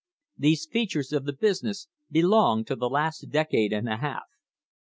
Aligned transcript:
These 0.35 0.65
features 0.65 1.13
of 1.13 1.25
the 1.25 1.33
business 1.33 1.87
belong 2.09 2.65
to 2.65 2.75
the 2.75 2.89
last 2.89 3.29
decade 3.29 3.71
and 3.71 3.87
a 3.87 3.97
half. 3.97 4.25